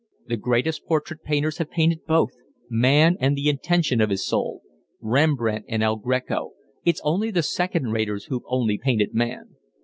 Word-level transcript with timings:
The 0.27 0.35
greatest 0.35 0.87
portrait 0.87 1.21
painters 1.21 1.59
have 1.59 1.69
painted 1.69 2.07
both, 2.07 2.31
man 2.71 3.17
and 3.19 3.35
the 3.37 3.49
intention 3.49 4.01
of 4.01 4.09
his 4.09 4.25
soul; 4.25 4.63
Rembrandt 4.99 5.65
and 5.67 5.83
El 5.83 5.97
Greco; 5.97 6.53
it's 6.83 7.01
only 7.03 7.29
the 7.29 7.43
second 7.43 7.91
raters 7.91 8.25
who've 8.25 8.41
only 8.49 8.79
painted 8.79 9.13
man. 9.13 9.57